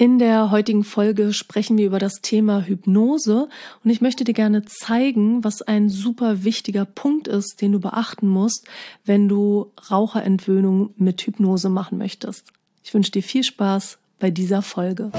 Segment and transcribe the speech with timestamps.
[0.00, 3.50] In der heutigen Folge sprechen wir über das Thema Hypnose
[3.84, 8.26] und ich möchte dir gerne zeigen, was ein super wichtiger Punkt ist, den du beachten
[8.26, 8.66] musst,
[9.04, 12.50] wenn du Raucherentwöhnung mit Hypnose machen möchtest.
[12.82, 15.12] Ich wünsche dir viel Spaß bei dieser Folge.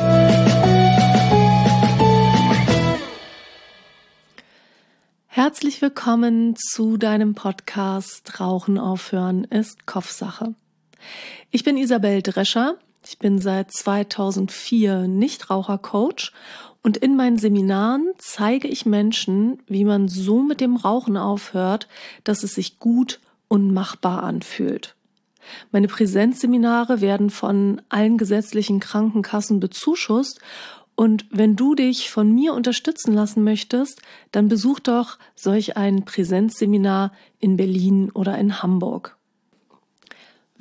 [5.27, 10.55] Herzlich willkommen zu deinem Podcast Rauchen aufhören ist Kopfsache.
[11.51, 16.31] Ich bin Isabel Drescher ich bin seit 2004 Nichtrauchercoach
[16.83, 21.87] und in meinen Seminaren zeige ich Menschen, wie man so mit dem Rauchen aufhört,
[22.23, 24.95] dass es sich gut und machbar anfühlt.
[25.71, 30.39] Meine Präsenzseminare werden von allen gesetzlichen Krankenkassen bezuschusst
[30.95, 37.11] und wenn du dich von mir unterstützen lassen möchtest, dann besuch doch solch ein Präsenzseminar
[37.39, 39.17] in Berlin oder in Hamburg.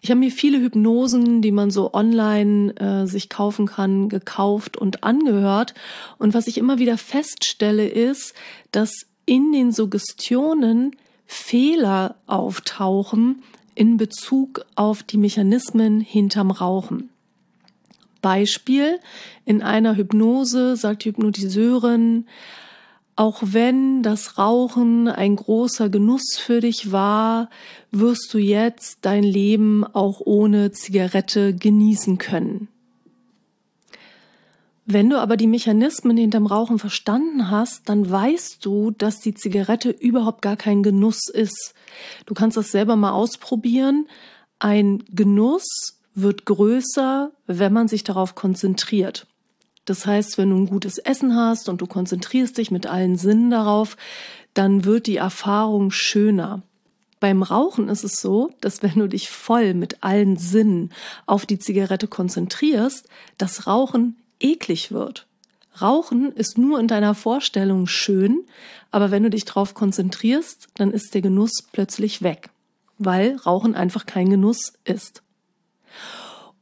[0.00, 5.04] Ich habe mir viele Hypnosen, die man so online äh, sich kaufen kann, gekauft und
[5.04, 5.74] angehört.
[6.18, 8.34] Und was ich immer wieder feststelle, ist,
[8.70, 10.96] dass in den Suggestionen
[11.26, 13.42] Fehler auftauchen
[13.74, 17.10] in Bezug auf die Mechanismen hinterm Rauchen.
[18.20, 18.98] Beispiel,
[19.44, 22.26] in einer Hypnose sagt die Hypnotiseurin,
[23.14, 27.50] auch wenn das Rauchen ein großer Genuss für dich war,
[27.90, 32.68] wirst du jetzt dein Leben auch ohne Zigarette genießen können.
[34.84, 39.90] Wenn du aber die Mechanismen hinterm Rauchen verstanden hast, dann weißt du, dass die Zigarette
[39.90, 41.74] überhaupt gar kein Genuss ist.
[42.26, 44.08] Du kannst das selber mal ausprobieren.
[44.58, 49.26] Ein Genuss wird größer, wenn man sich darauf konzentriert.
[49.84, 53.50] Das heißt, wenn du ein gutes Essen hast und du konzentrierst dich mit allen Sinnen
[53.50, 53.96] darauf,
[54.54, 56.62] dann wird die Erfahrung schöner.
[57.20, 60.90] Beim Rauchen ist es so, dass wenn du dich voll mit allen Sinnen
[61.26, 65.26] auf die Zigarette konzentrierst, das Rauchen eklig wird.
[65.80, 68.44] Rauchen ist nur in deiner Vorstellung schön,
[68.90, 72.50] aber wenn du dich darauf konzentrierst, dann ist der Genuss plötzlich weg,
[72.98, 75.22] weil Rauchen einfach kein Genuss ist.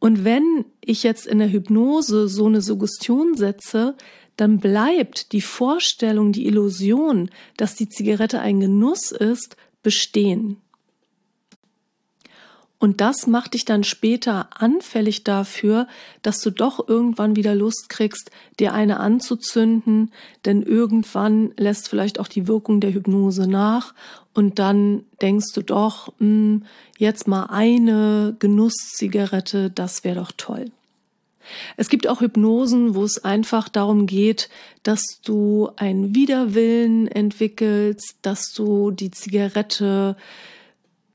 [0.01, 3.97] Und wenn ich jetzt in der Hypnose so eine Suggestion setze,
[4.37, 10.57] dann bleibt die Vorstellung, die Illusion, dass die Zigarette ein Genuss ist, bestehen.
[12.79, 15.87] Und das macht dich dann später anfällig dafür,
[16.23, 20.11] dass du doch irgendwann wieder Lust kriegst, dir eine anzuzünden,
[20.47, 23.93] denn irgendwann lässt vielleicht auch die Wirkung der Hypnose nach
[24.41, 26.63] und dann denkst du doch, mh, hm,
[26.97, 30.71] jetzt mal eine Genusszigarette, das wäre doch toll.
[31.77, 34.49] Es gibt auch Hypnosen, wo es einfach darum geht,
[34.83, 40.17] dass du einen Widerwillen entwickelst, dass du die Zigarette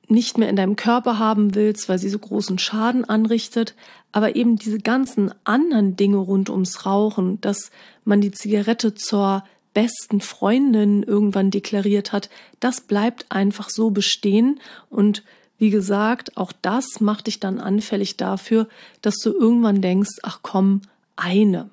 [0.08, 3.74] nicht mehr in deinem Körper haben willst, weil sie so großen Schaden anrichtet,
[4.12, 7.72] aber eben diese ganzen anderen Dinge rund ums Rauchen, dass
[8.03, 9.44] man die Zigarette zur
[9.75, 14.59] besten Freundin irgendwann deklariert hat, das bleibt einfach so bestehen
[14.90, 15.24] und
[15.58, 18.68] wie gesagt, auch das macht dich dann anfällig dafür,
[19.02, 20.81] dass du irgendwann denkst, ach komm,
[21.16, 21.69] eine.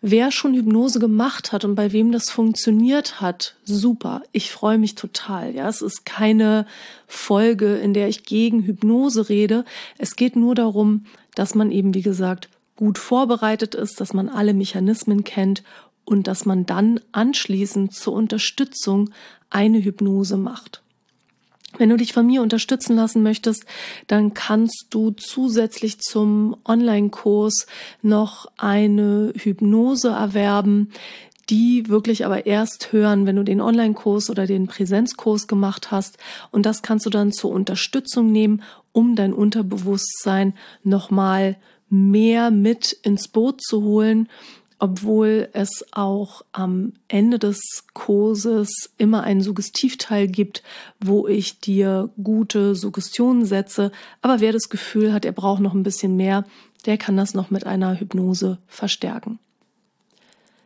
[0.00, 4.22] Wer schon Hypnose gemacht hat und bei wem das funktioniert hat, super.
[4.32, 5.54] Ich freue mich total.
[5.54, 6.66] Ja, es ist keine
[7.06, 9.64] Folge, in der ich gegen Hypnose rede.
[9.98, 14.54] Es geht nur darum, dass man eben, wie gesagt, gut vorbereitet ist, dass man alle
[14.54, 15.62] Mechanismen kennt
[16.04, 19.10] und dass man dann anschließend zur Unterstützung
[19.50, 20.82] eine Hypnose macht.
[21.78, 23.64] Wenn du dich von mir unterstützen lassen möchtest,
[24.06, 27.66] dann kannst du zusätzlich zum Online-Kurs
[28.02, 30.90] noch eine Hypnose erwerben,
[31.48, 36.18] die wirklich aber erst hören, wenn du den Online-Kurs oder den Präsenzkurs gemacht hast.
[36.50, 38.62] Und das kannst du dann zur Unterstützung nehmen,
[38.92, 40.54] um dein Unterbewusstsein
[40.84, 41.56] nochmal
[41.88, 44.28] mehr mit ins Boot zu holen
[44.82, 47.60] obwohl es auch am Ende des
[47.94, 50.64] Kurses immer einen Suggestivteil gibt,
[50.98, 53.92] wo ich dir gute Suggestionen setze.
[54.22, 56.44] Aber wer das Gefühl hat, er braucht noch ein bisschen mehr,
[56.84, 59.38] der kann das noch mit einer Hypnose verstärken.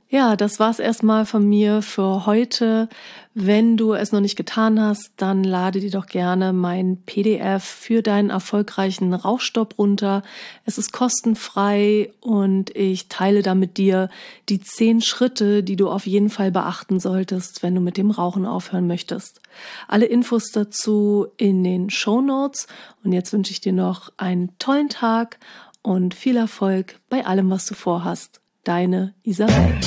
[0.08, 2.88] Ja, das war's erstmal von mir für heute.
[3.34, 8.02] Wenn du es noch nicht getan hast, dann lade dir doch gerne mein PDF für
[8.02, 10.22] deinen erfolgreichen Rauchstopp runter.
[10.64, 14.08] Es ist kostenfrei und ich teile da mit dir
[14.48, 18.46] die zehn Schritte, die du auf jeden Fall beachten solltest, wenn du mit dem Rauchen
[18.46, 19.40] aufhören möchtest.
[19.88, 22.68] Alle Infos dazu in den Show Notes.
[23.02, 25.40] Und jetzt wünsche ich dir noch einen tollen Tag
[25.82, 28.40] und viel Erfolg bei allem, was du vorhast.
[28.66, 29.78] Deine Isabel.